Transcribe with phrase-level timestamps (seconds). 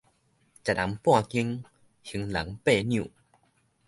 [0.03, 0.21] 食人半斤，還
[2.27, 3.07] 人八兩